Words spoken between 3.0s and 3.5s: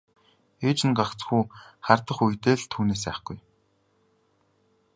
айхгүй.